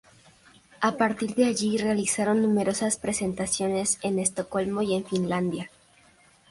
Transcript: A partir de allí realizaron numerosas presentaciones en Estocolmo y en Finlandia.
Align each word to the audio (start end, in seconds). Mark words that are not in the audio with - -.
A 0.81 0.97
partir 0.97 1.35
de 1.35 1.45
allí 1.45 1.77
realizaron 1.77 2.41
numerosas 2.41 2.97
presentaciones 2.97 3.99
en 4.01 4.17
Estocolmo 4.17 4.81
y 4.81 4.95
en 4.95 5.05
Finlandia. 5.05 5.69